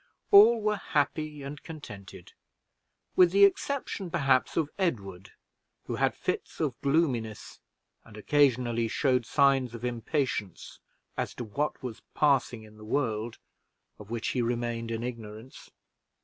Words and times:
All 0.31 0.59
were 0.59 0.77
happy 0.77 1.43
and 1.43 1.61
contented, 1.61 2.33
with 3.15 3.29
the 3.29 3.45
exception, 3.45 4.09
perhaps, 4.09 4.57
of 4.57 4.71
Edward, 4.79 5.33
who 5.83 5.97
had 5.97 6.15
fits 6.15 6.59
of 6.59 6.81
gloominess, 6.81 7.59
and 8.03 8.17
occasionally 8.17 8.87
showed 8.87 9.27
signs 9.27 9.75
of 9.75 9.85
impatience 9.85 10.79
as 11.17 11.35
to 11.35 11.43
what 11.43 11.83
was 11.83 12.01
passing 12.15 12.63
in 12.63 12.77
the 12.77 12.83
world, 12.83 13.37
of 13.99 14.09
which 14.09 14.29
he 14.29 14.41
remained 14.41 14.89
in 14.89 15.03
ignorance. 15.03 15.69